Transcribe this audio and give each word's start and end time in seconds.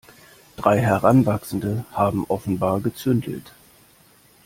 Drei 0.55 0.79
Heranwachsende 0.79 1.85
haben 1.91 2.25
offenbar 2.27 2.79
gezündelt. 2.81 3.53